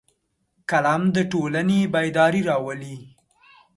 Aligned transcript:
قلم 0.69 1.01
د 1.15 1.17
ټولنې 1.31 1.79
بیداري 1.93 2.41
راولي 2.49 2.97